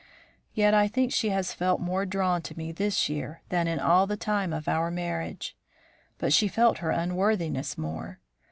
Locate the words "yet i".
0.55-0.87